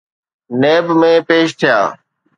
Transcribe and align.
NAB 0.61 0.85
۾ 1.01 1.11
پيش 1.27 1.47
ٿيا. 1.59 1.77